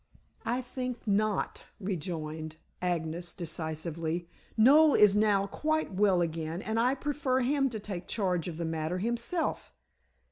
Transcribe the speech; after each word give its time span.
"I 0.45 0.63
think 0.63 1.05
not," 1.05 1.65
rejoined 1.79 2.55
Agnes 2.81 3.33
decisively. 3.35 4.27
"Noel 4.57 4.95
is 4.95 5.15
now 5.15 5.45
quite 5.45 5.93
well 5.93 6.21
again, 6.23 6.59
and 6.63 6.79
I 6.79 6.95
prefer 6.95 7.41
him 7.41 7.69
to 7.69 7.79
take 7.79 8.07
charge 8.07 8.47
of 8.47 8.57
the 8.57 8.65
matter 8.65 8.97
himself." 8.97 9.75